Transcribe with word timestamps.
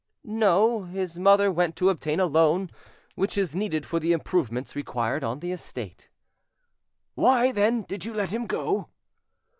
"No; 0.25 0.85
his 0.85 1.19
mother 1.19 1.51
went 1.51 1.75
to 1.75 1.89
obtain 1.91 2.19
a 2.19 2.25
loan 2.25 2.71
which 3.13 3.37
is 3.37 3.53
needed 3.53 3.85
for 3.85 3.99
the 3.99 4.13
improvements 4.13 4.75
required 4.75 5.23
on 5.23 5.41
the 5.41 5.51
estate." 5.51 6.09
"Why, 7.13 7.51
then, 7.51 7.83
did 7.83 8.03
you 8.03 8.15
let 8.15 8.31
him 8.31 8.47
go?" 8.47 8.89